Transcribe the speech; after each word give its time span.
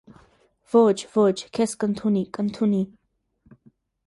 -Ո՛չ, 0.79 0.95
ոչ, 1.23 1.35
քեզ 1.59 1.75
կընդունի, 1.85 2.25
կընդունի: 2.39 2.81